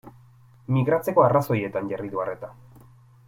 [0.77, 2.51] Migratzeko arrazoietan jarri du arreta.